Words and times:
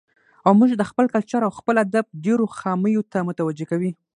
او 0.45 0.51
موږ 0.59 0.71
د 0.75 0.83
خپل 0.89 1.05
کلچر 1.13 1.41
او 1.45 1.51
خپل 1.59 1.75
ادب 1.85 2.05
ډېرو 2.25 2.45
خاميو 2.57 3.07
ته 3.11 3.17
متوجه 3.27 3.65
کوي. 3.71 3.91